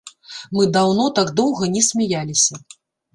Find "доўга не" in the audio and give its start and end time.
1.39-1.83